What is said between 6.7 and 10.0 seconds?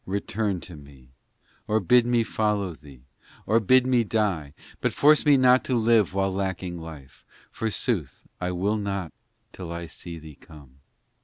life; For sooth, I live not till I